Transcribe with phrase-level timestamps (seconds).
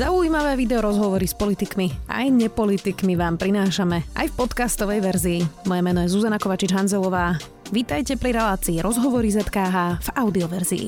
[0.00, 5.40] Zaujímavé video rozhovory s politikmi aj nepolitikmi vám prinášame aj v podcastovej verzii.
[5.68, 7.36] Moje meno je Zuzana Kovačič-Hanzelová.
[7.68, 10.86] Vítajte pri relácii Rozhovory ZKH v audioverzii.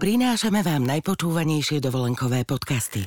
[0.00, 3.04] Prinášame vám najpočúvanejšie dovolenkové podcasty.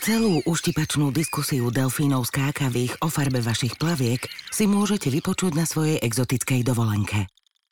[0.00, 6.64] Celú uštipačnú diskusiu delfínov skákavých o farbe vašich plaviek si môžete vypočuť na svojej exotickej
[6.64, 7.28] dovolenke.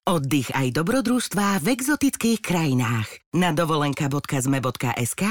[0.08, 3.04] Oddych aj dobrodružstvá v exotických krajinách.
[3.36, 5.24] Na dovolenka.zme.sk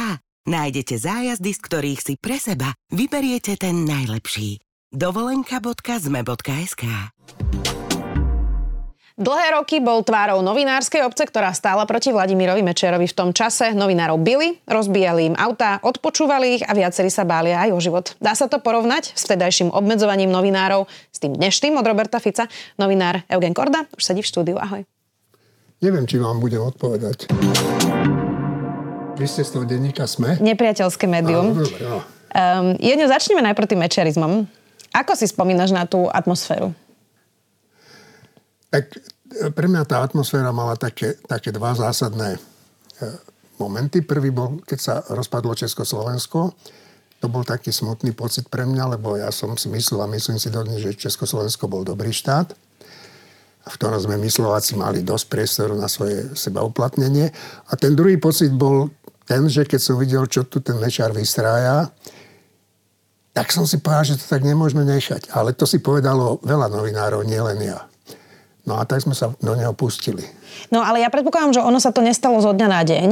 [0.46, 4.62] nájdete zájazdy, z ktorých si pre seba vyberiete ten najlepší.
[4.94, 6.86] dovolenka.zme.sk
[9.20, 13.76] Dlhé roky bol tvárou novinárskej obce, ktorá stála proti Vladimirovi Mečerovi v tom čase.
[13.76, 18.16] Novinárov byli, rozbíjali im autá, odpočúvali ich a viacerí sa báli aj o život.
[18.24, 22.48] Dá sa to porovnať s vtedajším obmedzovaním novinárov s tým dnešným od Roberta Fica.
[22.80, 24.55] Novinár Eugen Korda už sedí v štúdiu.
[24.55, 24.88] Ahoj.
[25.84, 27.27] Neviem, či vám budem odpovedať.
[29.20, 30.40] Vy ste z toho denníka SME?
[30.40, 31.60] Nepriateľské médium.
[31.60, 32.08] Áno, dobre.
[32.32, 34.48] Um, jedno, začneme najprv tým mečerizmom.
[34.96, 36.71] Ako si spomínaš na tú atmosféru?
[38.70, 42.40] Tak pre mňa tá atmosféra mala také, také dva zásadné e,
[43.62, 44.02] momenty.
[44.02, 46.54] Prvý bol, keď sa rozpadlo Československo.
[47.20, 50.49] To bol taký smutný pocit pre mňa, lebo ja som si myslel a myslím si
[50.49, 52.55] dodnes, že Československo bol dobrý štát,
[53.70, 57.30] v ktorom sme my Slováci mali dosť priestoru na svoje seba uplatnenie.
[57.70, 58.90] A ten druhý pocit bol
[59.30, 61.91] ten, že keď som videl, čo tu ten Mečar vystrája,
[63.30, 65.30] tak som si povedal, že to tak nemôžeme nechať.
[65.38, 67.86] Ale to si povedalo veľa novinárov, nielen ja.
[68.69, 70.22] No a tak sme sa do neho pustili.
[70.69, 73.09] No ale ja predpokladám, že ono sa to nestalo zo dňa na deň,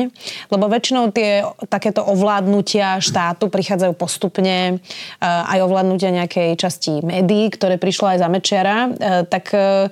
[0.53, 7.81] lebo väčšinou tie takéto ovládnutia štátu prichádzajú postupne, eh, aj ovládnutia nejakej časti médií, ktoré
[7.81, 8.77] prišlo aj za Mečiara.
[8.85, 9.89] Eh, tak eh,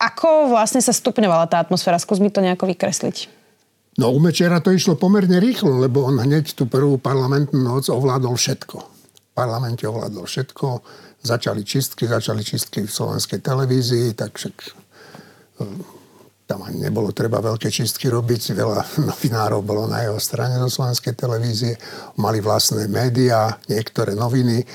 [0.00, 2.00] ako vlastne sa stupňovala tá atmosféra?
[2.00, 3.28] Skús mi to nejako vykresliť.
[4.00, 8.32] No u Mečera to išlo pomerne rýchlo, lebo on hneď tú prvú parlamentnú noc ovládol
[8.32, 8.80] všetko.
[8.80, 10.66] V parlamente ovládol všetko
[11.22, 14.70] začali čistky, začali čistky v slovenskej televízii, tak však e,
[16.48, 18.56] tam ani nebolo treba veľké čistky robiť.
[18.56, 21.76] Veľa novinárov bolo na jeho strane zo slovenskej televízie.
[22.18, 24.64] Mali vlastné médiá, niektoré noviny.
[24.64, 24.66] E,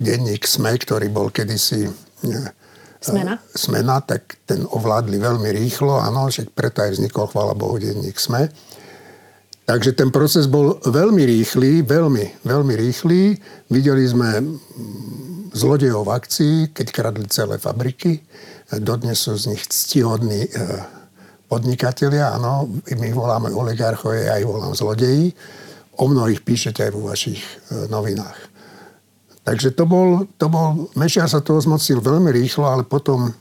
[0.00, 2.60] denník SME, ktorý bol kedysi e,
[3.00, 3.40] Smena?
[3.56, 8.52] Smena, tak ten ovládli veľmi rýchlo, áno, však preto aj vznikol, chvála Bohu, denník SME.
[9.64, 13.38] Takže ten proces bol veľmi rýchly, veľmi, veľmi rýchly.
[13.70, 14.42] Videli sme
[15.52, 18.22] zlodejov v akcii, keď kradli celé fabriky.
[18.80, 20.50] Dodnes sú z nich ctihodní e,
[21.50, 25.34] podnikatelia, áno, my voláme oligarchov, ja ich volám zlodeji.
[25.98, 28.38] O mnohých píšete aj vo vašich e, novinách.
[29.42, 33.34] Takže to bol, to bol, Mečiar sa toho zmocnil veľmi rýchlo, ale potom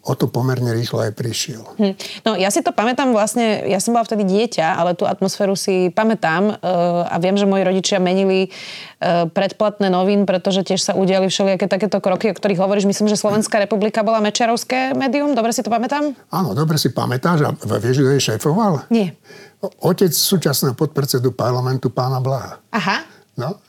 [0.00, 1.62] o to pomerne rýchlo aj prišiel.
[1.76, 1.94] Hm.
[2.24, 5.92] No ja si to pamätám vlastne, ja som bola vtedy dieťa, ale tú atmosféru si
[5.92, 11.28] pamätám uh, a viem, že moji rodičia menili uh, predplatné novín, pretože tiež sa udiali
[11.28, 12.88] všelijaké takéto kroky, o ktorých hovoríš.
[12.88, 16.16] Myslím, že Slovenská republika bola Mečarovské médium, dobre si to pamätám?
[16.32, 18.88] Áno, dobre si pamätáš a vieš, kto je šéfoval?
[18.88, 19.20] Nie.
[19.60, 22.56] Otec súčasného podpredsedu parlamentu pána Blaha.
[22.72, 23.04] Aha.
[23.36, 23.60] No.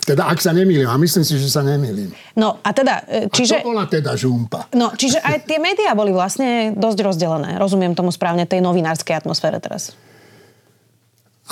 [0.00, 2.08] Teda ak sa nemýlim, a myslím si, že sa nemýlim.
[2.34, 3.60] No a teda, e, čiže...
[3.60, 4.72] A to bola teda žumpa.
[4.72, 7.60] No, čiže aj tie médiá boli vlastne dosť rozdelené.
[7.60, 9.92] Rozumiem tomu správne, tej novinárskej atmosfére teraz.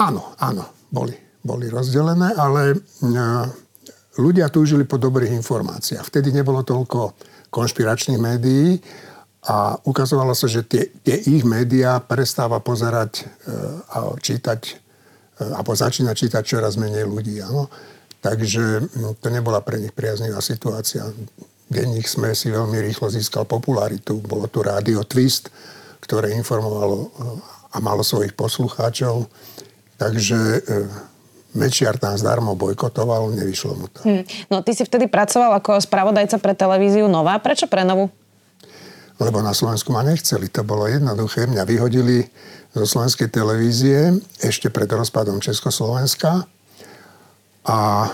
[0.00, 1.12] Áno, áno, boli.
[1.44, 2.76] Boli rozdelené, ale e,
[4.16, 6.08] ľudia túžili po dobrých informáciách.
[6.08, 7.14] Vtedy nebolo toľko
[7.52, 8.80] konšpiračných médií
[9.48, 13.54] a ukazovalo sa, že tie, tie ich médiá prestáva pozerať e,
[13.92, 14.88] a čítať
[15.38, 17.38] alebo začína čítať čoraz menej ľudí.
[17.38, 17.70] Áno.
[18.18, 21.06] Takže no, to nebola pre nich priaznivá situácia.
[21.68, 24.18] Denník sme si veľmi rýchlo získal popularitu.
[24.24, 25.52] Bolo tu rádio Twist,
[26.02, 29.28] ktoré informovalo eh, a malo svojich poslucháčov.
[30.00, 31.08] Takže eh,
[31.56, 34.04] Mečiar tam zdarmo bojkotoval, nevyšlo mu to.
[34.04, 34.22] Hmm.
[34.52, 37.40] No ty si vtedy pracoval ako spravodajca pre televíziu Nová.
[37.40, 38.12] Prečo pre Novú?
[39.18, 40.52] Lebo na Slovensku ma nechceli.
[40.52, 41.48] To bolo jednoduché.
[41.48, 42.28] Mňa vyhodili
[42.76, 46.46] zo slovenskej televízie ešte pred rozpadom Československa
[47.68, 48.08] a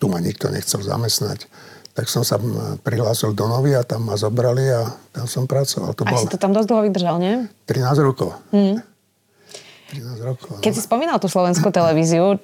[0.00, 1.44] tu ma nikto nechcel zamestnať.
[1.92, 2.40] Tak som sa
[2.80, 5.92] prihlásil do Novy a tam ma zobrali a tam som pracoval.
[5.92, 6.20] To a bol...
[6.24, 7.44] si to tam dosť dlho vydržal, nie?
[7.68, 8.32] 13 rokov.
[8.56, 8.80] Hmm.
[9.92, 10.64] 13 rokov.
[10.64, 10.76] Keď no.
[10.78, 12.38] si spomínal tú slovenskú televíziu,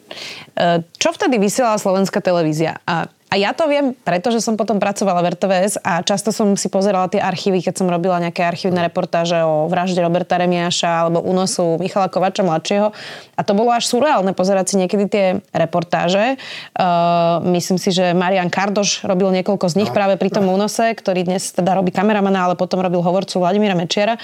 [0.52, 2.82] e, čo vtedy vysielala slovenská televízia?
[2.84, 6.70] A A ja to viem, pretože som potom pracovala v RTVS a často som si
[6.70, 11.74] pozerala tie archívy, keď som robila nejaké archívne reportáže o vražde Roberta Remiáša alebo únosu
[11.82, 12.94] Michala Kovača mladšieho.
[13.34, 16.38] A to bolo až surreálne pozerať si niekedy tie reportáže.
[16.78, 20.54] Uh, myslím si, že Marian Kardoš robil niekoľko z nich no, práve pri tom no.
[20.54, 24.14] únose, ktorý dnes teda robí kameramana, ale potom robil hovorcu Vladimíra Mečiara.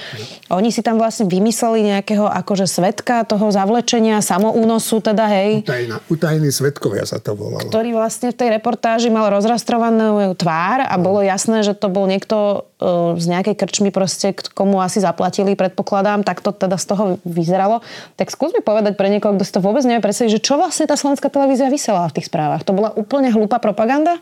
[0.46, 0.62] No.
[0.62, 5.66] Oni si tam vlastne vymysleli nejakého akože svetka toho zavlečenia, samoúnosu teda, hej.
[5.66, 7.66] Utajná, utajní svetkovia sa to volalo.
[7.66, 12.04] Ktorý vlastne v tej reportáži reportáži mal rozrastrovanú tvár a bolo jasné, že to bol
[12.04, 17.04] niekto e, z nejakej krčmy proste, komu asi zaplatili, predpokladám, tak to teda z toho
[17.24, 17.80] vyzeralo.
[18.20, 20.84] Tak skús mi povedať pre niekoho, kto si to vôbec nevie predstaviť, že čo vlastne
[20.84, 22.68] tá slovenská televízia vysielala v tých správach.
[22.68, 24.20] To bola úplne hlúpa propaganda?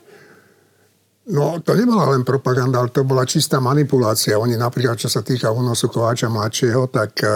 [1.27, 4.39] No, to nebola len propaganda, ale to bola čistá manipulácia.
[4.39, 7.31] Oni napríklad, čo sa týka únosu Kováča mladšieho, tak e, e,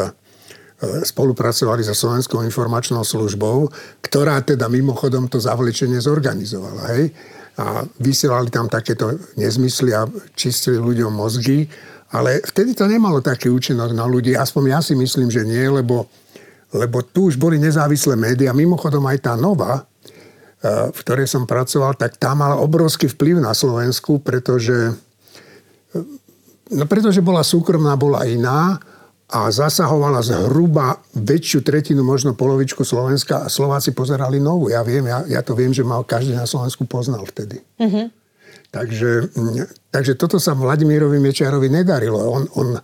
[0.82, 3.70] spolupracovali so Slovenskou informačnou službou,
[4.02, 6.82] ktorá teda mimochodom to zavlečenie zorganizovala.
[6.98, 7.14] Hej?
[7.54, 11.70] a vysielali tam takéto nezmysly a čistili ľuďom mozgy.
[12.14, 14.34] Ale vtedy to nemalo taký účinok na ľudí.
[14.34, 16.06] Aspoň ja si myslím, že nie, lebo,
[16.74, 18.54] lebo tu už boli nezávislé médiá.
[18.54, 19.82] Mimochodom aj tá Nova, e,
[20.94, 24.94] v ktorej som pracoval, tak tá mala obrovský vplyv na Slovensku, pretože,
[25.94, 25.98] e,
[26.74, 28.78] no pretože bola súkromná, bola iná
[29.34, 34.70] a zasahovala zhruba väčšiu tretinu, možno polovičku Slovenska a Slováci pozerali novú.
[34.70, 37.58] Ja viem, ja, ja to viem, že mal každý na Slovensku poznal vtedy.
[37.82, 38.06] Mm-hmm.
[38.70, 39.10] Takže,
[39.90, 42.18] takže toto sa Vladimírovi Mečiarovi nedarilo.
[42.18, 42.78] On, on,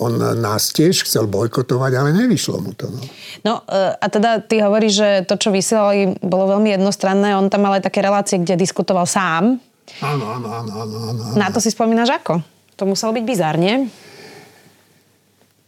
[0.00, 2.88] on nás tiež chcel bojkotovať, ale nevyšlo mu to.
[2.88, 3.00] No.
[3.44, 7.36] no e, a teda ty hovoríš, že to, čo vysielali, bolo veľmi jednostranné.
[7.36, 9.60] On tam mal aj také relácie, kde diskutoval sám.
[10.00, 10.72] Áno, áno, áno.
[10.80, 11.22] áno, áno.
[11.36, 12.40] Na to si spomínaš ako?
[12.80, 13.92] To muselo byť bizárne.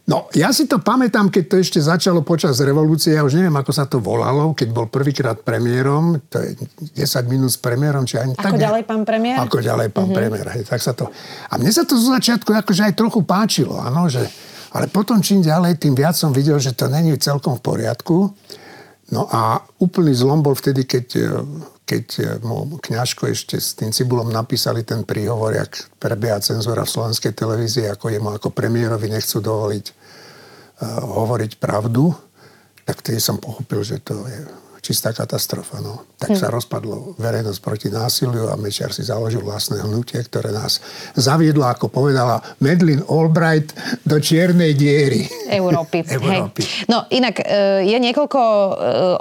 [0.03, 3.71] No, ja si to pamätám, keď to ešte začalo počas revolúcie, ja už neviem, ako
[3.71, 6.59] sa to volalo, keď bol prvýkrát premiérom, to je
[6.99, 9.39] 10 minút s premiérom, či ani Ako tak, ďalej pán premiér?
[9.39, 10.19] Ako ďalej pán mm-hmm.
[10.19, 11.07] premiér, hej, tak sa to...
[11.47, 14.27] A mne sa to zo začiatku akože aj trochu páčilo, áno, že...
[14.75, 18.35] Ale potom čím ďalej, tým viac som videl, že to není celkom v poriadku.
[19.13, 21.05] No a úplný zlom bol vtedy, keď,
[21.83, 27.35] keď mu kňažko ešte s tým Cibulom napísali ten príhovor, jak prebieha cenzúra v slovenskej
[27.35, 29.85] televízii, ako jemu ako premiérovi nechcú dovoliť
[31.03, 32.11] hovoriť pravdu,
[32.83, 34.39] tak tedy som pochopil, že to je
[34.83, 35.79] čistá katastrofa.
[35.79, 36.03] No.
[36.19, 36.39] Tak hm.
[36.43, 40.83] sa rozpadlo verejnosť proti násiliu a Mečiar si založil vlastné hnutie, ktoré nás
[41.15, 43.71] zaviedlo, ako povedala Medlin Albright,
[44.03, 45.23] do čiernej diery.
[45.47, 46.03] Európy.
[46.19, 46.61] Európy.
[46.67, 46.91] Hej.
[46.91, 48.71] No inak e, je niekoľko e,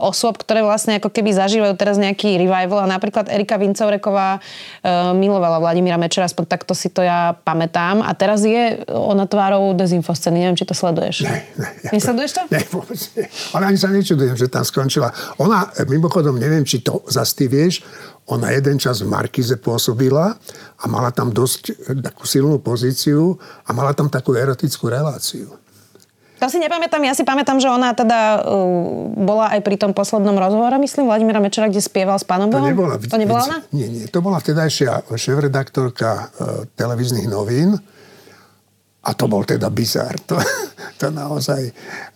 [0.02, 4.42] osôb, ktoré vlastne ako keby zažívajú teraz nejaký revival a napríklad Erika Vincovreková
[4.82, 8.02] e, milovala Vladimíra Mečera, aspoň takto si to ja pamätám.
[8.02, 10.42] A teraz je ona tvárou dezinfoscény.
[10.42, 11.22] Neviem, či to sleduješ.
[11.22, 11.68] Ne, ne.
[11.86, 12.42] Ja Nesleduješ to?
[12.50, 13.26] Ne, vôbec nie.
[13.54, 15.12] Ona ani sa nečudujem, že tam skončila.
[15.38, 17.84] Ona ona, mimochodom, neviem, či to zase ty vieš,
[18.24, 20.40] ona jeden čas v Markize pôsobila
[20.80, 23.36] a mala tam dosť eh, takú silnú pozíciu
[23.68, 25.52] a mala tam takú erotickú reláciu.
[26.40, 30.34] To si nepamätám, ja si pamätám, že ona teda uh, bola aj pri tom poslednom
[30.34, 32.66] rozhovore, myslím, Vladimíra Mečera, kde spieval s pánom Bohom.
[32.66, 33.58] To nebola, to nebola ona?
[33.70, 34.10] Nie, nie.
[34.10, 37.78] To bola vtedajšia šéf-redaktorka uh, televíznych novín
[39.02, 40.14] a to bol teda bizár.
[40.30, 40.38] To,
[41.00, 41.58] to naozaj,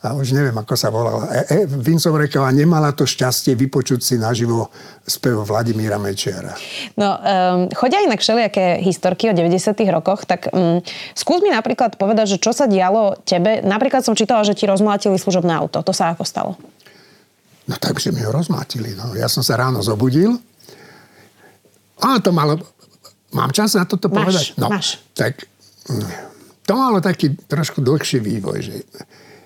[0.06, 1.26] a už neviem, ako sa volala.
[1.34, 4.70] E, e, Vincovreková nemala to šťastie vypočuť si naživo
[5.02, 6.54] spev Vladimíra Mečiara.
[6.94, 10.78] No, um, chodia inak všelijaké historky o 90 rokoch, tak um,
[11.18, 13.66] skús mi napríklad povedať, že čo sa dialo tebe.
[13.66, 15.82] Napríklad som čítala, že ti rozmlátili služobné auto.
[15.82, 16.54] To sa ako stalo?
[17.66, 18.94] No takže mi ho rozmlátili.
[18.94, 19.10] No.
[19.18, 20.38] Ja som sa ráno zobudil.
[21.98, 22.62] A to malo...
[23.34, 24.46] Mám čas na toto máš, povedať?
[24.54, 25.02] No, máš.
[25.18, 25.50] Tak
[26.66, 28.58] to malo taký trošku dlhší vývoj.
[28.60, 28.74] Že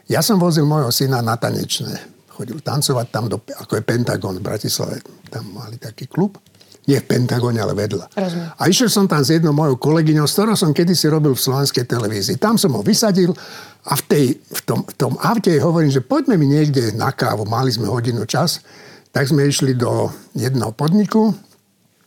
[0.09, 2.01] ja som vozil môjho syna na tanečné.
[2.33, 5.05] Chodil tancovať tam, do, ako je Pentagon v Bratislave.
[5.29, 6.41] Tam mali taký klub.
[6.89, 8.09] Nie v Pentagone, ale vedľa.
[8.17, 8.51] Rozumiem.
[8.57, 11.85] A išiel som tam s jednou mojou kolegyňou, s ktorou som kedysi robil v slovenskej
[11.85, 12.41] televízii.
[12.41, 13.37] Tam som ho vysadil
[13.85, 17.45] a v, tej, v, tom, v tom aute hovorím, že poďme mi niekde na kávu.
[17.45, 18.65] Mali sme hodinu čas.
[19.13, 21.37] Tak sme išli do jedného podniku.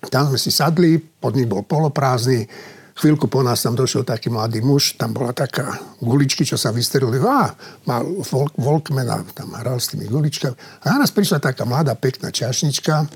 [0.10, 2.50] Tam sme si sadli, podnik bol poloprázdny
[2.94, 7.18] Chvíľku po nás tam došiel taký mladý muž, tam bola taká guličky, čo sa vystrelili.
[7.26, 7.50] Á,
[7.90, 8.06] mal
[8.54, 10.54] Volkman a tam hral s tými guličkami.
[10.86, 13.10] A na nás prišla taká mladá, pekná čašnička.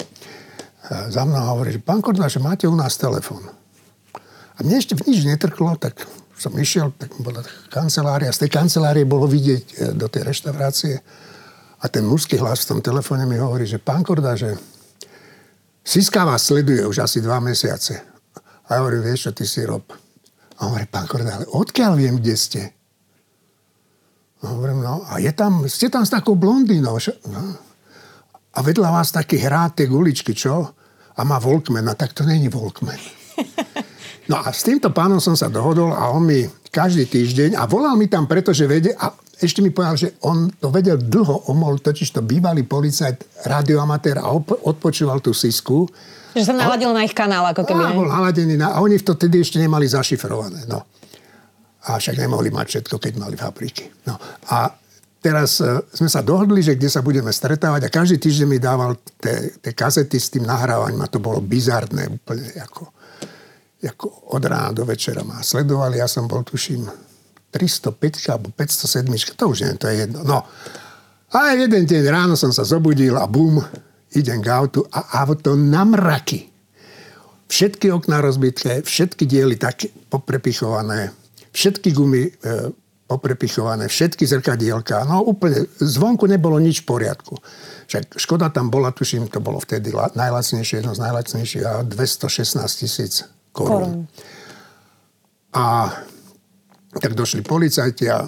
[0.87, 3.45] A za mnou hovorí, že pán Kordva, že máte u nás telefon.
[4.57, 6.01] A mne ešte nič netrklo, tak
[6.33, 8.33] som išiel, tak bola kancelária.
[8.33, 10.97] Z tej kancelárie bolo vidieť e, do tej reštaurácie.
[11.81, 14.57] A ten mužský hlas v tom telefóne mi hovorí, že pán Korda, že
[15.85, 18.16] Siska vás sleduje už asi dva mesiace.
[18.67, 19.87] A hovorím, vieš čo, ty si rob.
[20.57, 22.61] A hovorí, pán Kordále, odkiaľ viem, kde ste?
[24.43, 26.99] A hovorím, no, a je tam, ste tam s takou blondínou.
[27.31, 27.41] No.
[28.53, 30.73] A vedľa vás taký hrá tie guličky, čo?
[31.17, 31.87] A má Volkman.
[31.97, 32.99] Tak to není Volkman.
[34.27, 37.95] No a s týmto pánom som sa dohodol a on mi každý týždeň, a volal
[37.95, 41.57] mi tam preto, že vedie, a ešte mi povedal, že on to vedel dlho, on
[41.57, 44.29] bol totiž to bývalý policajt, radioamatér a
[44.67, 45.87] odpočúval tú sisku.
[46.37, 47.81] Že sa naladil na ich kanál, ako keby.
[47.81, 50.69] A bol naladený na, a oni to tedy ešte nemali zašifrované.
[50.69, 50.85] No.
[51.87, 53.89] A však nemohli mať všetko, keď mali fabriky.
[54.05, 54.15] No.
[54.53, 54.69] A
[55.19, 58.95] teraz uh, sme sa dohodli, že kde sa budeme stretávať a každý týždeň mi dával
[59.17, 62.97] tie kazety s tým nahrávaním a to bolo bizarné úplne ako
[63.85, 66.01] ako od rána do večera ma sledovali.
[66.01, 66.89] Ja som bol, tuším,
[67.53, 70.25] 305 alebo 507, to už nie, to je jedno.
[70.25, 70.41] No.
[71.35, 73.61] A jeden deň ráno som sa zobudil a bum,
[74.17, 76.49] idem k autu a auto na mraky.
[77.47, 81.15] Všetky okná rozbité, všetky diely tak poprepichované,
[81.55, 82.31] všetky gumy e,
[83.07, 85.07] poprepichované, všetky zrkadielka.
[85.07, 87.39] No úplne, zvonku nebolo nič v poriadku.
[87.87, 93.23] Však Škoda tam bola, tuším, to bolo vtedy najlacnejšie, jedno z najlacnejších a 216 tisíc
[93.55, 94.11] korún.
[95.55, 95.87] A
[96.99, 98.27] tak došli policajti a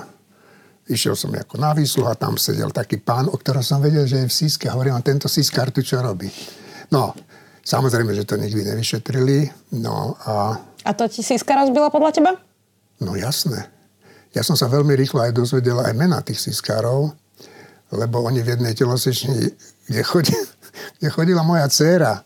[0.89, 4.25] išiel som ako na výsluh a tam sedel taký pán, o ktorom som vedel, že
[4.25, 4.65] je v síske.
[4.65, 6.27] Hovorím, a tento sískar tu čo robí?
[6.89, 7.13] No,
[7.62, 9.53] samozrejme, že to nikdy nevyšetrili.
[9.77, 10.58] No a...
[10.84, 12.31] A to ti síska rozbila podľa teba?
[13.00, 13.69] No jasné.
[14.34, 17.13] Ja som sa veľmi rýchlo aj dozvedel aj mena tých sískárov,
[17.93, 19.53] lebo oni v jednej telosečni,
[19.89, 20.34] kde, chodí,
[20.98, 22.25] kde chodila moja dcéra,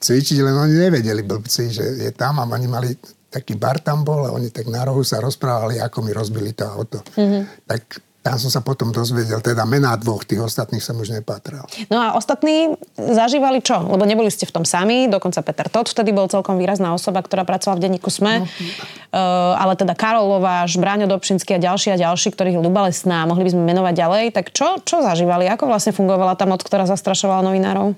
[0.00, 2.90] cvičiť, len oni nevedeli blbci, že je tam a oni mali
[3.28, 6.64] taký bar tam bol a oni tak na rohu sa rozprávali, ako mi rozbili to
[6.64, 7.04] auto.
[7.16, 7.68] Mm-hmm.
[7.68, 7.82] Tak
[8.18, 11.64] tam som sa potom dozvedel, teda mená dvoch, tých ostatných som už nepatral.
[11.88, 13.78] No a ostatní zažívali čo?
[13.80, 17.48] Lebo neboli ste v tom sami, dokonca Peter Todt vtedy bol celkom výrazná osoba, ktorá
[17.48, 18.44] pracovala v denníku SME, no.
[18.44, 23.48] uh, ale teda Karol Lováš, Bráňo Dobšinský a ďalší a ďalší, ktorých Luba Lesná, mohli
[23.48, 25.48] by sme menovať ďalej, tak čo, čo zažívali?
[25.48, 27.96] Ako vlastne fungovala tá moc, ktorá zastrašovala novinárov?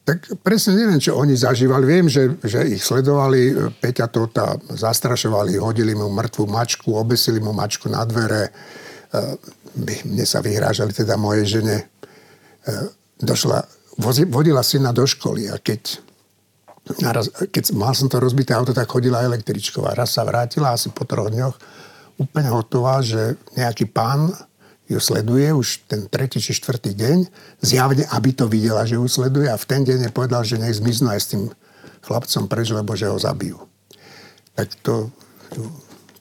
[0.00, 1.84] Tak presne neviem, čo oni zažívali.
[1.84, 7.86] Viem, že, že ich sledovali, Peťa Tota zastrašovali, hodili mu mŕtvú mačku, obesili mu mačku
[7.92, 8.48] na dvere.
[8.48, 8.50] E,
[10.08, 11.84] mne sa vyhrážali teda moje žene.
[11.84, 12.72] E,
[13.20, 13.60] došla,
[14.32, 16.00] vodila syna do školy a keď,
[17.04, 19.92] naraz, keď mal som to rozbité auto, tak chodila električková.
[19.92, 21.54] Raz sa vrátila asi po troch dňoch
[22.20, 24.32] úplne hotová, že nejaký pán
[24.90, 27.18] ju sleduje už ten tretí či štvrtý deň,
[27.62, 30.74] zjavne, aby to videla, že ju sleduje a v ten deň je povedal, že nech
[30.74, 31.42] zmiznú aj s tým
[32.02, 33.62] chlapcom preč, lebo že ho zabijú.
[34.58, 35.14] Tak to,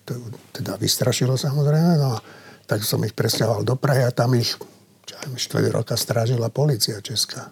[0.05, 0.13] to,
[0.53, 2.21] teda vystrašilo samozrejme, no
[2.69, 4.53] tak som ich presťahoval do Prahy a tam ich
[5.09, 7.49] čo 4 roka strážila policia česká.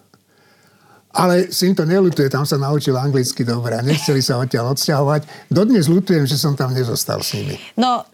[1.18, 5.50] Ale syn to nelutuje, tam sa naučil anglicky dobre a nechceli sa odtiaľ odsťahovať.
[5.50, 7.58] Dodnes lutujem, že som tam nezostal s nimi.
[7.74, 8.06] No,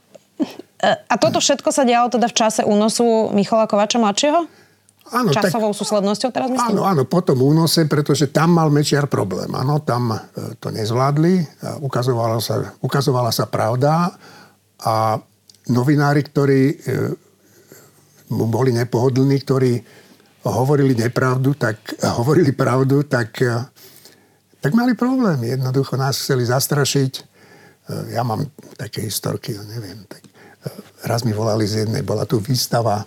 [0.83, 4.63] a toto všetko sa dialo teda v čase únosu Michala Kovača mladšieho?
[5.11, 6.79] Áno, Časovou tak, súslednosťou teraz myslím?
[6.79, 9.51] Áno, áno, po tom únose, pretože tam mal Mečiar problém.
[9.51, 10.19] Áno, tam e,
[10.63, 11.43] to nezvládli,
[11.83, 14.15] ukazovala sa, ukazovala sa pravda
[14.79, 15.19] a
[15.69, 16.75] novinári, ktorí e,
[18.31, 19.71] mu boli nepohodlní, ktorí
[20.47, 21.83] hovorili nepravdu, tak
[22.19, 23.43] hovorili pravdu, tak,
[24.63, 25.59] tak mali problémy.
[25.59, 27.35] Jednoducho nás chceli zastrašiť.
[28.15, 28.47] Ja mám
[28.79, 30.32] také historky, neviem, tak
[31.03, 33.03] raz mi volali z jednej, bola tu výstava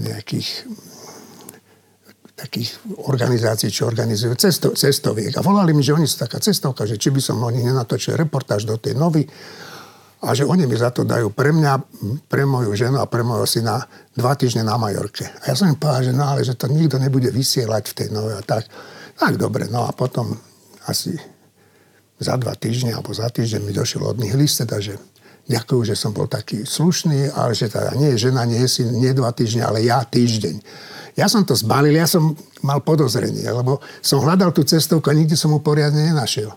[0.00, 0.48] nejakých
[2.40, 5.36] takých organizácií, čo organizujú cesto, cestoviek.
[5.36, 8.64] A volali mi, že oni sú taká cestovka, že či by som oni nenatočil reportáž
[8.64, 9.28] do tej novy
[10.24, 11.72] a že oni mi za to dajú pre mňa,
[12.32, 13.84] pre moju ženu a pre môjho syna
[14.16, 15.28] dva týždne na Majorke.
[15.44, 18.08] A ja som im povedal, že no ale že to nikto nebude vysielať v tej
[18.08, 18.64] novej a tak.
[19.20, 20.32] Tak dobre, no a potom
[20.88, 21.12] asi
[22.16, 24.96] za dva týždne alebo za týždeň mi došiel od nich list, teda, že
[25.48, 29.32] ďakujú, že som bol taký slušný, ale že teda nie žena, nie syn, nie dva
[29.32, 30.60] týždne, ale ja týždeň.
[31.18, 35.34] Ja som to zbalil, ja som mal podozrenie, lebo som hľadal tú cestovku a nikdy
[35.34, 36.52] som mu poriadne nenašiel.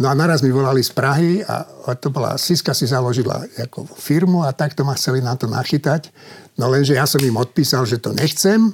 [0.00, 1.62] No a naraz mi volali z Prahy a
[2.00, 6.08] to bola, Siska si založila ako firmu a takto ma chceli na to nachytať.
[6.56, 8.72] No lenže ja som im odpísal, že to nechcem,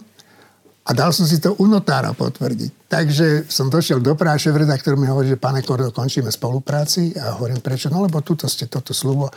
[0.89, 2.89] a dal som si to u notára potvrdiť.
[2.89, 7.13] Takže som došiel do Prahy, šéf-redaktor mi hovorí, že pane Kordo, končíme spolupráci.
[7.21, 7.93] A hovorím, prečo?
[7.93, 9.29] No lebo tuto ste toto slubo.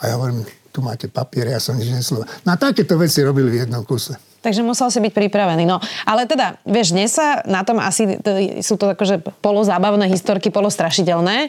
[0.00, 2.24] A ja hovorím, tu máte papiere, ja som nič neslovo.
[2.48, 4.16] No a takéto veci robili v jednom kuse.
[4.40, 5.64] Takže musel si byť pripravený.
[5.68, 5.76] No,
[6.08, 8.16] ale teda, vieš, dnes sa na tom asi,
[8.60, 11.48] sú to akože polozábavné historky, polostrašidelné,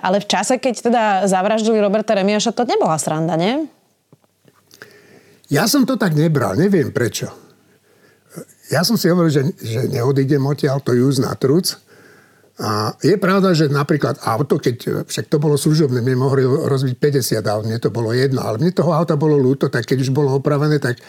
[0.00, 3.68] ale v čase, keď teda zavraždili Roberta Remiaša, to nebola sranda, nie?
[5.52, 7.41] Ja som to tak nebral, neviem prečo
[8.72, 11.76] ja som si hovoril, že, že neodídem odtiaľ, to júz na truc.
[12.56, 17.44] A je pravda, že napríklad auto, keď však to bolo služobné, mne mohli rozbiť 50
[17.48, 20.36] aut, mne to bolo jedno, ale mne toho auta bolo ľúto, tak keď už bolo
[20.36, 21.00] opravené, tak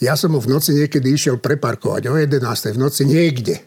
[0.00, 2.76] ja som mu v noci niekedy išiel preparkovať o 11.
[2.76, 3.60] v noci niekde.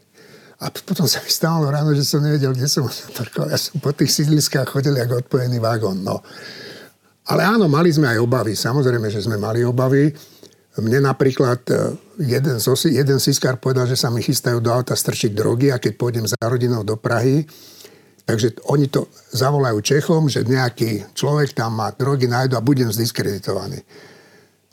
[0.64, 2.86] A potom sa mi stalo ráno, že som nevedel, kde som
[3.18, 3.54] parkoval.
[3.54, 6.02] Ja som po tých sídliskách chodil ako odpojený vagón.
[6.02, 6.24] No.
[7.30, 8.56] Ale áno, mali sme aj obavy.
[8.56, 10.12] Samozrejme, že sme mali obavy.
[10.74, 12.58] Mne napríklad e, jeden,
[12.90, 16.38] jeden siskár povedal, že sa mi chystajú do auta strčiť drogy a keď pôjdem za
[16.42, 17.46] rodinou do Prahy,
[18.26, 19.06] takže oni to
[19.38, 23.86] zavolajú Čechom, že nejaký človek tam má drogy, nájdu a budem zdiskreditovaný.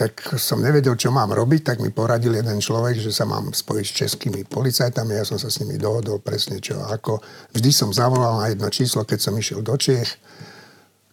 [0.00, 3.85] Tak som nevedel, čo mám robiť, tak mi poradil jeden človek, že sa mám spojiť
[3.85, 5.12] s českými policajtami.
[5.12, 7.21] Ja som sa s nimi dohodol presne čo ako.
[7.52, 10.16] Vždy som zavolal na jedno číslo, keď som išiel do Čech.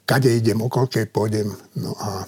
[0.07, 1.51] Kade idem, o pôjdem.
[1.75, 2.23] No a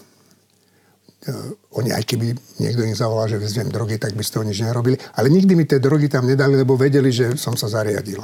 [1.76, 2.32] oni aj keby
[2.64, 4.96] niekto im zavolal, že vezmem drogy, tak by z toho nič nerobili.
[5.20, 8.24] Ale nikdy mi tie drogy tam nedali, lebo vedeli, že som sa zariadil.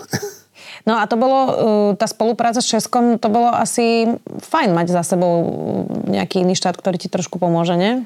[0.85, 1.51] No a to bolo, uh,
[1.97, 5.35] tá spolupráca s Českom, to bolo asi fajn mať za sebou
[6.05, 8.05] nejaký iný štát, ktorý ti trošku pomôže, nie?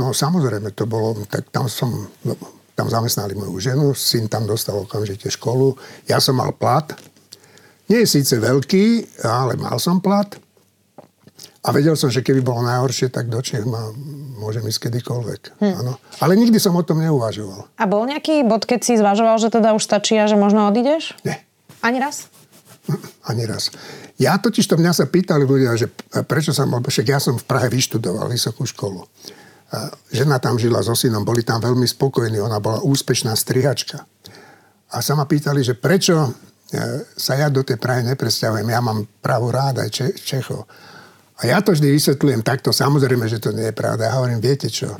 [0.00, 2.32] No samozrejme, to bolo, tak tam som, no,
[2.78, 5.76] tam zamestnali moju ženu, syn tam dostal okamžite školu,
[6.08, 6.96] ja som mal plat,
[7.92, 10.32] nie je síce veľký, ale mal som plat,
[11.58, 13.90] a vedel som, že keby bolo najhoršie, tak do Čech ma
[14.38, 15.40] môžem ísť kedykoľvek.
[15.58, 15.74] Hm.
[15.82, 15.98] Ano.
[16.22, 17.66] Ale nikdy som o tom neuvažoval.
[17.74, 21.18] A bol nejaký bod, keď si zvažoval, že teda už stačí a že možno odídeš?
[21.26, 21.42] Nie.
[21.82, 22.30] Ani raz?
[23.30, 23.74] Ani raz.
[24.18, 25.90] Ja totiž to mňa sa pýtali ľudia, že
[26.26, 29.06] prečo som, však ja som v Prahe vyštudoval vysokú školu.
[30.08, 34.00] Žena tam žila so synom, boli tam veľmi spokojní, ona bola úspešná strihačka.
[34.88, 36.30] A sa ma pýtali, že prečo e,
[37.12, 38.64] sa ja do tej Prahy nepresťahujem.
[38.64, 40.64] Ja mám právo rád aj Če- Čechov.
[41.38, 44.10] A ja to vždy vysvetľujem takto, samozrejme, že to nie je pravda.
[44.10, 44.98] Ja hovorím, viete čo,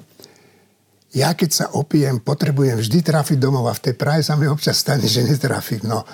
[1.16, 4.78] ja keď sa opijem, potrebujem vždy trafiť domov a v tej Prahe sa mi občas
[4.84, 5.88] stane, že netrafím.
[5.88, 6.04] No,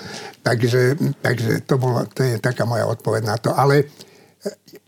[0.41, 3.51] takže, takže to, bolo, to je taká moja odpoveď na to.
[3.51, 3.87] Ale e,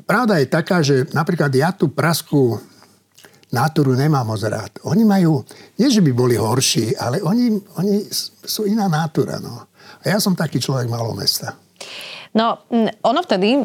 [0.06, 2.56] pravda je taká, že napríklad ja tú praskú
[3.50, 4.78] náturu nemám moc rád.
[4.86, 5.42] Oni majú,
[5.74, 8.06] nie že by boli horší, ale oni, oni
[8.46, 9.42] sú iná nátura.
[9.42, 9.66] No.
[10.00, 11.58] A ja som taký človek malého mesta.
[12.34, 12.58] No,
[13.06, 13.62] ono vtedy, e,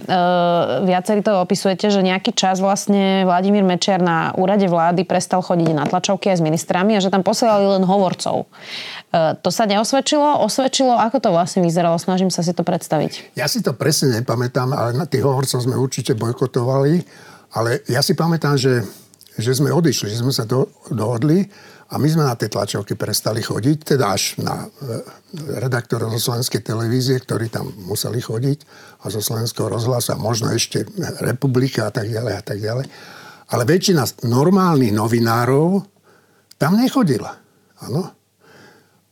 [0.85, 5.89] viacerí to opisujete, že nejaký čas vlastne Vladimír Mečiar na úrade vlády prestal chodiť na
[5.89, 8.45] tlačovky aj s ministrami a že tam posielali len hovorcov.
[8.45, 10.45] E, to sa neosvedčilo?
[10.45, 10.93] Osvedčilo?
[10.99, 11.97] Ako to vlastne vyzeralo?
[11.97, 13.33] Snažím sa si to predstaviť.
[13.39, 17.01] Ja si to presne nepamätám, ale na tých hovorcov sme určite bojkotovali.
[17.51, 18.85] Ale ja si pamätám, že,
[19.35, 21.51] že sme odišli, že sme sa do, dohodli
[21.91, 24.67] a my sme na tie tlačovky prestali chodiť, teda až na e,
[25.59, 28.63] redaktorov zo slovenskej televízie, ktorí tam museli chodiť
[29.03, 30.87] a zo slovenského rozhlasu možno ešte
[31.19, 32.85] Republika a tak ďalej a tak ďalej.
[33.51, 35.83] Ale väčšina normálnych novinárov
[36.55, 37.35] tam nechodila.
[37.83, 38.07] Áno.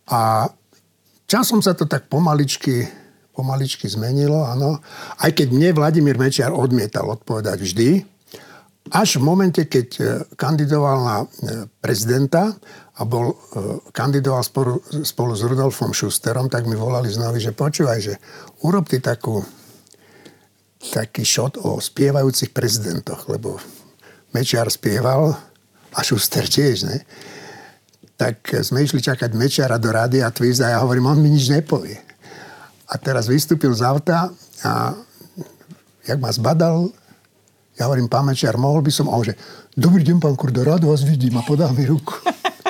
[0.07, 0.47] A
[1.27, 2.87] časom sa to tak pomaličky,
[3.35, 4.79] pomaličky zmenilo, áno.
[5.19, 7.89] Aj keď mne Vladimír Mečiar odmietal odpovedať vždy,
[8.89, 11.28] až v momente, keď e, kandidoval na e,
[11.82, 12.54] prezidenta
[12.97, 13.36] a bol, e,
[13.93, 14.73] kandidoval spolu,
[15.06, 18.13] spolu s Rudolfom Schusterom, tak mi volali znovu, že počúvaj, že
[18.65, 19.41] urob ty takú,
[20.82, 23.62] taký šot o spievajúcich prezidentoch, lebo
[24.34, 25.34] Mečiar spieval
[25.93, 27.02] a Schuster tiež, ne?
[28.19, 31.47] Tak sme išli čakať Mečiara do rádia a Twist a ja hovorím, on mi nič
[31.49, 31.97] nepovie.
[32.89, 34.28] A teraz vystúpil z auta
[34.65, 34.91] a
[36.04, 36.91] jak ma zbadal,
[37.79, 39.39] ja hovorím, pán Mečiar, mohol by som, a on že,
[39.71, 42.11] dobrý deň, pán Kurdo, rád vás vidím a podá mi ruku.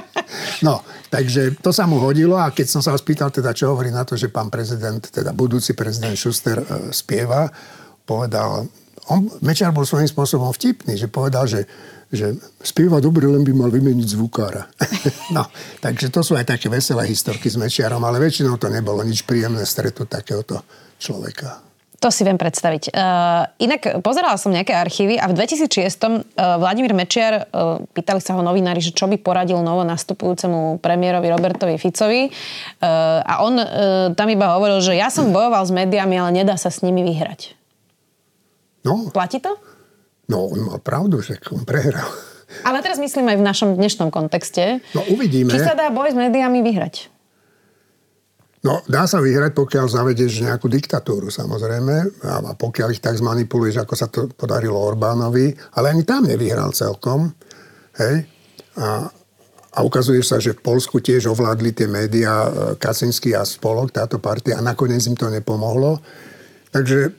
[0.67, 3.89] no, takže to sa mu hodilo a keď som sa ho spýtal, teda, čo hovorí
[3.89, 7.49] na to, že pán prezident, teda budúci prezident Schuster e, spieva,
[8.05, 8.69] povedal,
[9.09, 11.65] on, Mečiar bol svojím spôsobom vtipný, že povedal, že,
[12.13, 14.69] že spieva dobre, len by mal vymeniť zvukára.
[15.35, 15.41] no,
[15.81, 19.65] takže to sú aj také veselé historky s Mečiarom, ale väčšinou to nebolo nič príjemné
[19.65, 20.61] stretu takéhoto
[21.01, 21.68] človeka.
[21.99, 22.95] To si viem predstaviť.
[22.95, 26.23] Uh, inak pozerala som nejaké archívy a v 2006 uh,
[26.55, 31.75] Vladimír Mečiar, uh, pýtali sa ho novinári, že čo by poradil novo nastupujúcemu premiérovi Robertovi
[31.75, 32.31] Ficovi.
[32.79, 33.67] Uh, a on uh,
[34.15, 37.59] tam iba hovoril, že ja som bojoval s médiami, ale nedá sa s nimi vyhrať.
[38.87, 39.11] No.
[39.11, 39.59] Platí to?
[40.31, 42.07] No, on má pravdu, že on prehral.
[42.63, 44.79] Ale teraz myslím aj v našom dnešnom kontexte.
[44.95, 45.51] No uvidíme.
[45.51, 47.18] Či sa dá boj s médiami vyhrať?
[48.59, 51.95] No, dá sa vyhrať, pokiaľ zavedeš nejakú diktatúru, samozrejme,
[52.27, 57.31] a pokiaľ ich tak zmanipuluješ, ako sa to podarilo Orbánovi, ale ani tam nevyhral celkom.
[57.95, 58.27] Hej?
[58.75, 59.07] A,
[59.71, 64.19] a ukazuje sa, že v Polsku tiež ovládli tie médiá e, Kaczynský a spolok, táto
[64.19, 66.03] partia, a nakoniec im to nepomohlo.
[66.75, 67.15] Takže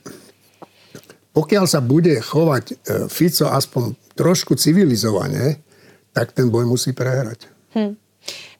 [1.33, 2.75] pokiaľ sa bude chovať e,
[3.09, 5.57] Fico aspoň trošku civilizovane,
[6.13, 7.49] tak ten boj musí prehrať.
[7.73, 7.97] Hm.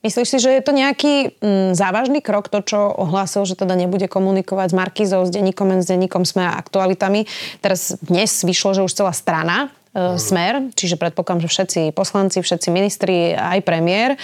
[0.02, 4.10] Myslíš si, že je to nejaký mm, závažný krok, to, čo ohlásil, že teda nebude
[4.10, 7.30] komunikovať s Markizou, s denníkom, s denníkom SME a aktualitami?
[7.62, 12.74] Teraz dnes vyšlo, že už celá strana e, Smer, čiže predpokladám, že všetci poslanci, všetci
[12.74, 14.18] ministri, aj premiér.
[14.18, 14.20] E,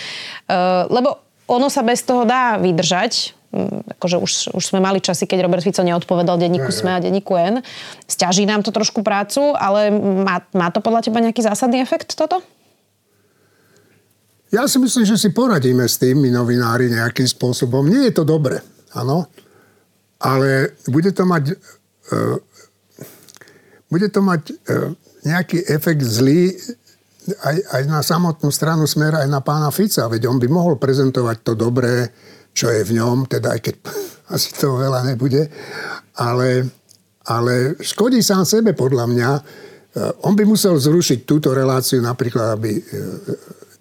[0.90, 3.38] lebo ono sa bez toho dá vydržať,
[4.02, 7.62] akože už, už sme mali časy, keď Robert Fico neodpovedal denníku SME a denníku N.
[8.10, 12.42] Sťaží nám to trošku prácu, ale má, má to podľa teba nejaký zásadný efekt toto?
[14.48, 17.84] Ja si myslím, že si poradíme s tými novinári nejakým spôsobom.
[17.84, 18.64] Nie je to dobre,
[18.96, 19.28] áno,
[20.24, 21.52] ale bude to mať,
[22.16, 22.40] uh,
[23.92, 24.96] bude to mať uh,
[25.28, 26.56] nejaký efekt zlý
[27.28, 30.08] aj, aj na samotnú stranu smera, aj na pána Fica.
[30.08, 32.08] Veď on by mohol prezentovať to dobré,
[32.56, 33.76] čo je v ňom, teda aj keď
[34.36, 35.44] asi to veľa nebude,
[36.24, 36.72] ale,
[37.28, 39.30] ale škodí sám sebe podľa mňa.
[39.92, 42.80] Uh, on by musel zrušiť túto reláciu napríklad, aby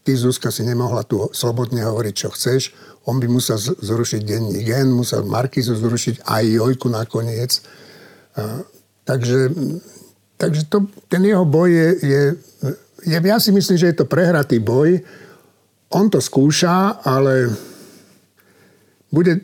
[0.06, 2.70] ty Zuzka si nemohla tu slobodne hovoriť, čo chceš.
[3.10, 7.58] On by musel zrušiť denní gen, musel Markizu zrušiť aj Jojku nakoniec.
[8.38, 8.62] A,
[9.02, 9.50] takže
[10.36, 12.22] takže to, ten jeho boj je, je,
[13.08, 13.16] je...
[13.24, 15.00] Ja si myslím, že je to prehratý boj.
[15.92, 17.50] On to skúša, ale
[19.08, 19.40] bude,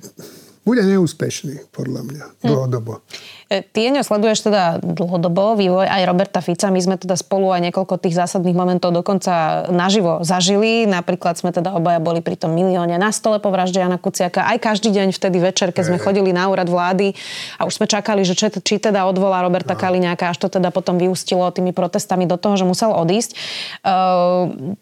[0.62, 2.46] bude neúspešný, podľa mňa, hm.
[2.46, 3.02] dlhodobo.
[3.02, 3.42] Hm.
[3.60, 6.72] Ty, sleduješ teda dlhodobo vývoj aj Roberta Fica.
[6.72, 10.88] My sme teda spolu aj niekoľko tých zásadných momentov dokonca naživo zažili.
[10.88, 14.48] Napríklad sme teda obaja boli pri tom milióne na stole po vražde Jana Kuciaka.
[14.48, 17.12] Aj každý deň vtedy večer, keď sme chodili na úrad vlády
[17.60, 20.96] a už sme čakali, že či, či teda odvolá Roberta Kaliňáka, až to teda potom
[20.96, 23.36] vyústilo tými protestami do toho, že musel odísť.
[23.84, 24.80] Uh,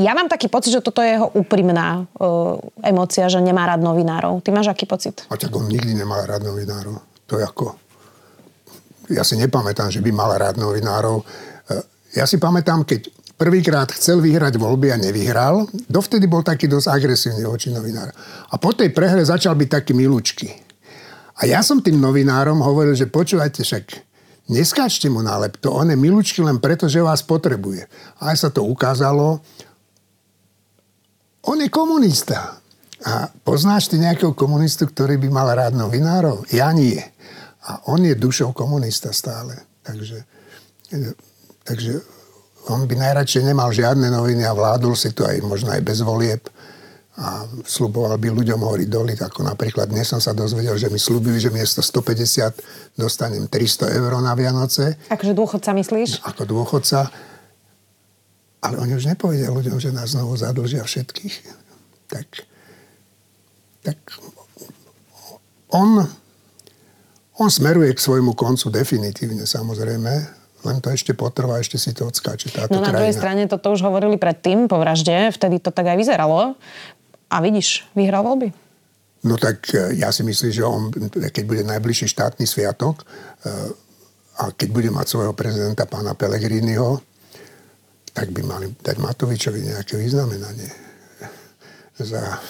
[0.00, 4.40] ja mám taký pocit, že toto je jeho úprimná uh, emócia, že nemá rád novinárov.
[4.40, 5.24] Ty máš aký pocit?
[5.28, 6.96] A tak on nikdy nemá rád novinárov.
[7.28, 7.76] To je ako...
[9.10, 11.18] Ja si nepamätám, že by mal rád novinárov.
[11.18, 11.24] E,
[12.14, 17.42] ja si pamätám, keď prvýkrát chcel vyhrať voľby a nevyhral, dovtedy bol taký dosť agresívny
[17.42, 18.14] voči novinárom.
[18.50, 20.54] A po tej prehre začal byť taký milúčky.
[21.40, 23.84] A ja som tým novinárom hovoril, že počúvajte však,
[24.52, 27.88] neskáčte mu na to on je milúčky len preto, že vás potrebuje.
[28.20, 29.40] A aj sa to ukázalo.
[31.48, 32.60] On je komunista.
[33.00, 36.44] A poznáš ty nejakého komunistu, ktorý by mal rád novinárov?
[36.52, 37.00] Ja nie.
[37.64, 39.56] A on je dušou komunista stále.
[39.80, 40.20] Takže,
[41.64, 42.04] takže
[42.68, 46.44] on by najradšej nemal žiadne noviny a vládol si to aj možno aj bez volieb
[47.20, 51.36] a sluboval by ľuďom horiť doli, ako napríklad dnes som sa dozvedel, že mi slúbili,
[51.36, 54.96] že miesto 150 dostanem 300 eur na Vianoce.
[55.12, 56.24] Akože dôchodca myslíš?
[56.24, 57.12] Ako dôchodca.
[58.60, 61.34] Ale oni už nepovedia ľuďom, že nás znovu zadlžia všetkých.
[62.12, 62.50] Tak
[63.80, 63.96] tak
[65.72, 66.04] on,
[67.40, 70.12] on smeruje k svojmu koncu definitívne, samozrejme,
[70.60, 72.98] len to ešte potrvá, ešte si to odskáče táto No na krajina.
[73.00, 76.60] druhej strane toto už hovorili predtým, po vražde, vtedy to tak aj vyzeralo.
[77.30, 78.52] A vidíš, vyhral voľby.
[79.24, 80.90] No tak e, ja si myslím, že on,
[81.32, 83.04] keď bude najbližší štátny sviatok e,
[84.36, 87.00] a keď bude mať svojho prezidenta pána Pellegriniho,
[88.10, 90.70] tak by mali dať Matovičovi nejaké vyznamenanie
[92.00, 92.40] za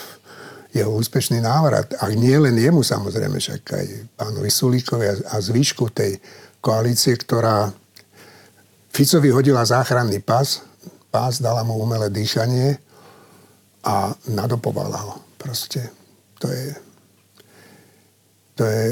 [0.70, 1.98] jeho úspešný návrat.
[1.98, 6.18] A nie len jemu samozrejme, však aj pánovi Sulíkovi a, zvyšku tej
[6.62, 7.70] koalície, ktorá
[8.90, 10.66] Ficovi hodila záchranný pás,
[11.10, 12.78] pás dala mu umelé dýchanie
[13.86, 15.14] a nadopovala ho.
[15.38, 15.90] Proste
[16.38, 16.68] to je,
[18.54, 18.84] to je,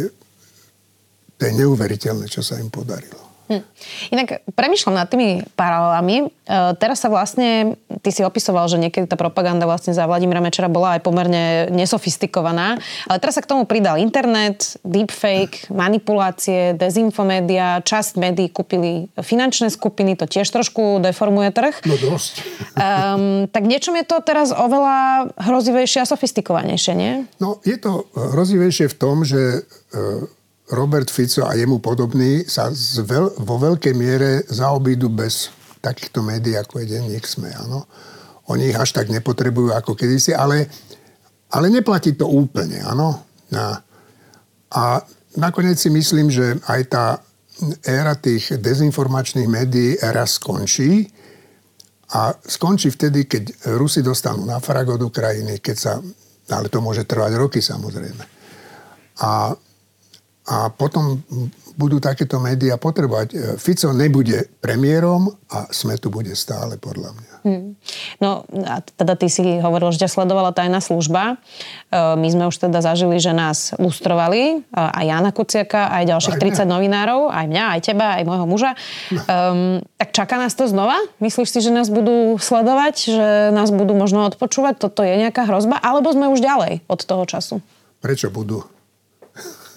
[1.36, 3.27] to je neuveriteľné, čo sa im podarilo.
[3.48, 3.64] Hm.
[4.12, 6.28] Inak premyšľam nad tými paralelami.
[6.28, 10.68] E, teraz sa vlastne, ty si opisoval, že niekedy tá propaganda vlastne za Vladimíra Mečera
[10.68, 12.76] bola aj pomerne nesofistikovaná,
[13.08, 20.12] ale teraz sa k tomu pridal internet, deepfake, manipulácie, dezinfomédia, časť médií kúpili finančné skupiny,
[20.20, 21.72] to tiež trošku deformuje trh.
[21.88, 22.44] No dosť.
[22.76, 27.24] Um, tak niečom je to teraz oveľa hrozivejšie a sofistikovanejšie, nie?
[27.40, 29.64] No je to hrozivejšie v tom, že
[29.96, 30.28] uh,
[30.70, 35.48] Robert Fico a jemu podobný sa veľ, vo veľkej miere zaobídu bez
[35.80, 37.48] takýchto médií, ako je denník SME.
[37.56, 37.88] Áno.
[38.52, 40.68] Oni ich až tak nepotrebujú ako kedysi, ale,
[41.52, 42.84] ale neplatí to úplne.
[42.84, 43.24] Áno.
[43.56, 43.80] A,
[44.68, 44.82] a
[45.40, 47.04] nakoniec si myslím, že aj tá
[47.88, 51.08] éra tých dezinformačných médií raz skončí
[52.12, 55.92] a skončí vtedy, keď Rusi dostanú na frag od Ukrajiny, keď sa,
[56.48, 58.24] ale to môže trvať roky samozrejme.
[59.20, 59.52] A
[60.48, 61.20] a potom
[61.78, 63.28] budú takéto médiá potrebovať.
[63.30, 67.34] E, Fico nebude premiérom a sme tu bude stále, podľa mňa.
[67.46, 67.78] Hmm.
[68.18, 71.38] No, a teda ty si hovoril, že ťa sledovala tajná služba.
[71.92, 76.36] E, my sme už teda zažili, že nás lustrovali, e, aj Jana Kuciaka, aj ďalších
[76.40, 78.72] aj 30 novinárov, aj mňa, aj teba, aj môjho muža.
[79.14, 79.20] No.
[79.28, 79.58] Um,
[80.00, 80.98] tak čaká nás to znova?
[81.22, 84.82] Myslíš si, že nás budú sledovať, že nás budú možno odpočúvať?
[84.82, 85.78] Toto je nejaká hrozba?
[85.78, 87.62] Alebo sme už ďalej od toho času?
[88.02, 88.66] Prečo budú?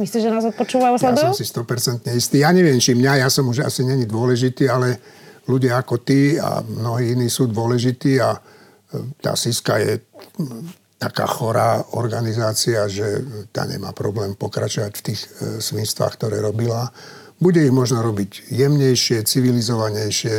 [0.02, 1.30] Myslíš, že nás odpočúvajú sledujú?
[1.30, 2.42] Ja som si 100% istý.
[2.42, 4.98] Ja neviem, či mňa, ja som už asi není dôležitý, ale
[5.46, 8.40] ľudia ako ty a mnohí iní sú dôležití a e,
[9.22, 10.02] tá Siska je
[11.02, 15.28] taká chorá organizácia, že tá nemá problém pokračovať v tých e,
[15.62, 16.90] svinstvách, ktoré robila.
[17.42, 20.38] Bude ich možno robiť jemnejšie, civilizovanejšie,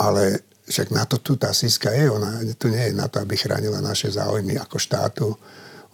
[0.00, 2.08] ale však na to tu tá Siska je.
[2.08, 5.28] Ona tu nie je na to, aby chránila naše záujmy ako štátu.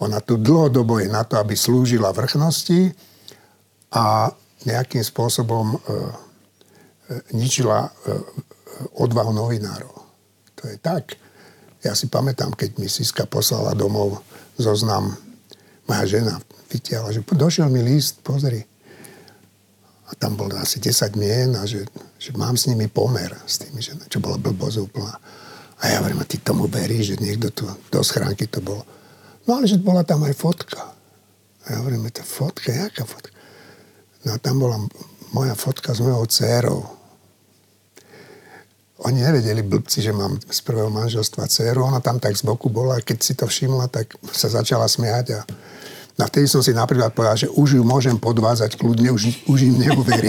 [0.03, 2.91] Ona tu dlhodobo je na to, aby slúžila vrchnosti
[3.95, 4.35] a
[4.67, 5.81] nejakým spôsobom e, e,
[7.39, 7.91] ničila e,
[8.99, 9.95] odvahu novinárov.
[10.59, 11.15] To je tak.
[11.83, 14.23] Ja si pamätám, keď mi Siska poslala domov
[14.59, 15.15] zoznam,
[15.87, 16.39] moja žena
[16.71, 18.63] vytiahla, že došiel mi list, pozri.
[20.07, 21.87] A tam bolo asi 10 mien a že,
[22.19, 25.15] že mám s nimi pomer, s tými, že, čo bola blbosť úplná.
[25.83, 28.87] A ja hovorím, a ty tomu veríš, že niekto tu do schránky to bolo.
[29.47, 30.81] No ale že bola tam aj fotka.
[31.63, 33.31] A ja hovorím, to fotka, jaká fotka?
[34.23, 34.79] No tam bola
[35.35, 36.83] moja fotka s mojou dcérou.
[39.03, 41.83] Oni nevedeli blbci, že mám z prvého manželstva dceru.
[41.83, 45.27] Ona tam tak z boku bola a keď si to všimla, tak sa začala smiať
[45.35, 45.41] a
[46.13, 49.81] No vtedy som si napríklad povedal, že už ju môžem podvázať kľudne, už, už im
[49.81, 50.29] neuverí.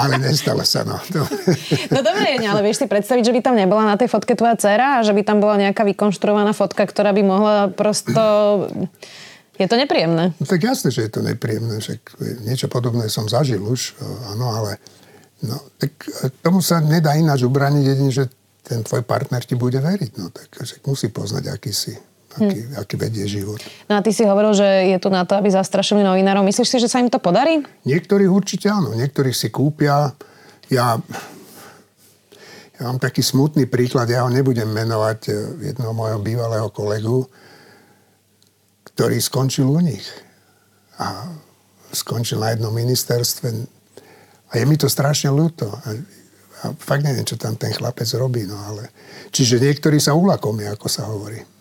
[0.00, 0.86] ale nestalo sa.
[0.88, 1.20] No, to...
[1.92, 5.02] no dobre, ale vieš si predstaviť, že by tam nebola na tej fotke tvoja dcera
[5.02, 8.22] a že by tam bola nejaká vykonštruovaná fotka, ktorá by mohla prosto...
[9.58, 10.38] Je to nepríjemné.
[10.38, 11.82] No tak jasné, že je to nepríjemné.
[11.82, 13.98] Však niečo podobné som zažil už,
[14.30, 14.78] áno, ale
[15.42, 15.98] no, tak
[16.46, 18.30] tomu sa nedá ináč ubraniť jedine, že
[18.62, 20.12] ten tvoj partner ti bude veriť.
[20.14, 20.54] No tak
[20.86, 21.90] musí poznať, aký si
[22.38, 22.70] aký, hm.
[22.78, 23.58] aký vedie život.
[23.90, 26.46] No a ty si hovoril, že je tu na to, aby zastrašili novinárov.
[26.46, 27.60] Myslíš si, že sa im to podarí?
[27.84, 28.94] Niektorých určite áno.
[28.94, 30.14] Niektorých si kúpia.
[30.70, 30.96] Ja,
[32.78, 35.32] ja mám taký smutný príklad, ja ho nebudem menovať e,
[35.74, 37.26] jedného môjho bývalého kolegu,
[38.94, 40.06] ktorý skončil u nich.
[41.02, 41.26] A
[41.90, 43.50] skončil na jednom ministerstve.
[44.48, 45.66] A je mi to strašne ľúto.
[45.66, 45.88] A,
[46.62, 48.46] a fakt neviem, čo tam ten chlapec robí.
[48.46, 48.92] No ale...
[49.28, 51.57] Čiže niektorí sa ulakomia, ako sa hovorí.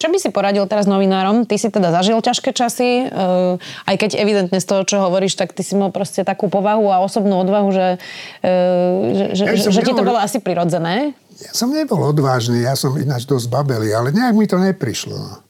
[0.00, 1.44] Čo by si poradil teraz novinárom?
[1.44, 5.52] Ty si teda zažil ťažké časy, uh, aj keď evidentne z toho, čo hovoríš, tak
[5.52, 8.00] ty si mal proste takú povahu a osobnú odvahu, že,
[8.40, 11.12] uh, že, ja že, že ti to bolo asi prirodzené.
[11.40, 15.44] Ja som nebol odvážny, ja som ináč dosť babeli, ale nejak mi to neprišlo.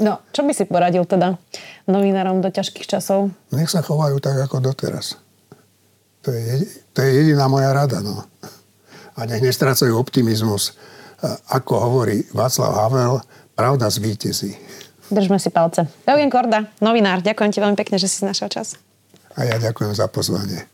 [0.00, 1.36] No, čo by si poradil teda
[1.84, 3.28] novinárom do ťažkých časov?
[3.52, 5.20] Nech sa chovajú tak, ako doteraz.
[6.24, 6.64] To je,
[6.96, 8.24] to je jediná moja rada, no.
[9.16, 10.72] A nech nestrácajú optimizmus.
[11.52, 13.20] Ako hovorí Václav Havel,
[13.60, 14.56] Pravda zvíťazí.
[15.12, 15.84] Držme si palce.
[16.08, 18.80] Eugen Korda, novinár, ďakujem ti veľmi pekne, že si našiel čas.
[19.36, 20.64] A ja ďakujem za pozvanie.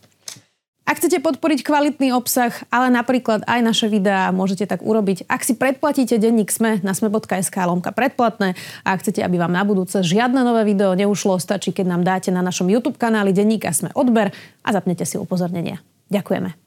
[0.87, 5.27] Ak chcete podporiť kvalitný obsah, ale napríklad aj naše videá, môžete tak urobiť.
[5.27, 8.55] Ak si predplatíte denník SME na sme.sk lomka predplatné
[8.87, 12.31] a ak chcete, aby vám na budúce žiadne nové video neušlo, stačí, keď nám dáte
[12.31, 14.31] na našom YouTube kanáli denníka SME odber
[14.63, 15.83] a zapnete si upozornenia.
[16.07, 16.66] Ďakujeme.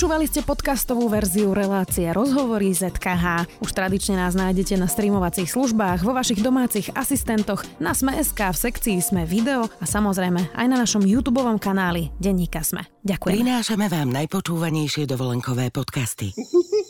[0.00, 3.44] Počúvali ste podcastovú verziu relácie Rozhovory ZKH.
[3.60, 8.96] Už tradične nás nájdete na streamovacích službách, vo vašich domácich asistentoch, na Sme.sk, v sekcii
[9.04, 12.88] Sme video a samozrejme aj na našom YouTube kanáli Denníka Sme.
[13.04, 13.44] Ďakujem.
[13.44, 16.32] Prinášame vám najpočúvanejšie dovolenkové podcasty.